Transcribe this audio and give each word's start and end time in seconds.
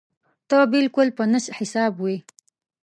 ته 0.49 0.57
بالکل 0.73 1.07
په 1.17 1.23
نشت 1.31 1.49
حساب 1.59 1.93
وې. 2.03 2.17